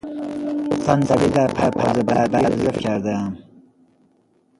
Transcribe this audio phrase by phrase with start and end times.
[0.69, 3.37] دو صندلی در پرواز بعدی رزرو کردهام.